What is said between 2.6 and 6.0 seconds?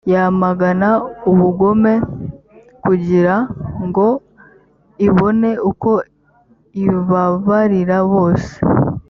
kugira ngo ibone uko